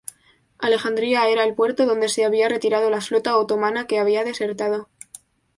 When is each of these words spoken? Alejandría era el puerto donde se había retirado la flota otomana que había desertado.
Alejandría 0.57 1.29
era 1.29 1.43
el 1.43 1.53
puerto 1.53 1.85
donde 1.85 2.09
se 2.09 2.25
había 2.25 2.49
retirado 2.49 2.89
la 2.89 3.01
flota 3.01 3.37
otomana 3.37 3.85
que 3.85 3.99
había 3.99 4.23
desertado. 4.23 4.89